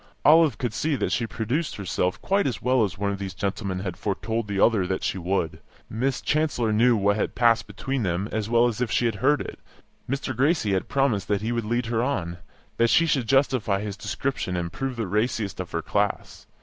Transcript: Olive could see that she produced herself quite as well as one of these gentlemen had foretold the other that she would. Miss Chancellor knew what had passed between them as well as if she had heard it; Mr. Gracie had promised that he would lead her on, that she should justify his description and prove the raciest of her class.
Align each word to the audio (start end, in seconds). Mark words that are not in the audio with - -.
Olive 0.25 0.57
could 0.57 0.73
see 0.73 0.95
that 0.95 1.11
she 1.11 1.27
produced 1.27 1.75
herself 1.75 2.19
quite 2.23 2.47
as 2.47 2.59
well 2.59 2.83
as 2.83 2.97
one 2.97 3.11
of 3.11 3.19
these 3.19 3.35
gentlemen 3.35 3.81
had 3.81 3.95
foretold 3.95 4.47
the 4.47 4.59
other 4.59 4.87
that 4.87 5.03
she 5.03 5.19
would. 5.19 5.59
Miss 5.91 6.21
Chancellor 6.21 6.73
knew 6.73 6.97
what 6.97 7.17
had 7.17 7.35
passed 7.35 7.67
between 7.67 8.01
them 8.01 8.27
as 8.31 8.49
well 8.49 8.65
as 8.65 8.81
if 8.81 8.89
she 8.89 9.05
had 9.05 9.13
heard 9.21 9.41
it; 9.41 9.59
Mr. 10.09 10.35
Gracie 10.35 10.73
had 10.73 10.89
promised 10.89 11.27
that 11.27 11.43
he 11.43 11.51
would 11.51 11.65
lead 11.65 11.85
her 11.85 12.01
on, 12.01 12.39
that 12.77 12.89
she 12.89 13.05
should 13.05 13.27
justify 13.27 13.79
his 13.81 13.95
description 13.95 14.55
and 14.57 14.73
prove 14.73 14.95
the 14.95 15.05
raciest 15.05 15.59
of 15.59 15.69
her 15.71 15.83
class. 15.83 16.47